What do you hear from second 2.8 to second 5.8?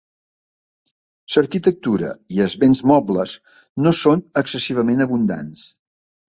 mobles no són excessivament abundants.